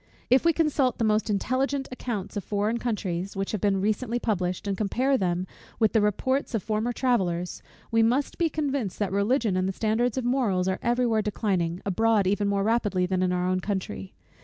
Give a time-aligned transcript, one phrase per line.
[0.31, 4.65] If we consult the most intelligent accounts of foreign countries, which have been recently published,
[4.67, 5.45] and compare them
[5.77, 10.17] with the reports of former travellers; we must be convinced, that Religion and the standard
[10.17, 14.15] of morals are every where declining, abroad even more rapidly than in our own country.